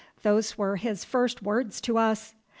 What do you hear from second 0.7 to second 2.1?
his first words to